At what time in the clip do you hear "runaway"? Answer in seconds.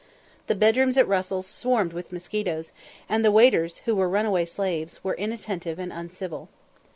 4.09-4.45